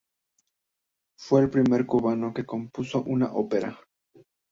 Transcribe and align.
Fue 1.19 1.41
el 1.41 1.51
primer 1.51 1.85
cubano 1.85 2.33
que 2.33 2.43
compuso 2.43 3.03
una 3.03 3.31
ópera. 3.33 3.79